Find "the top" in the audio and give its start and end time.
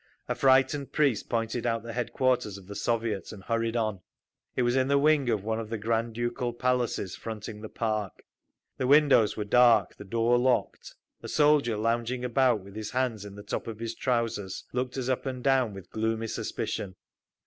13.35-13.67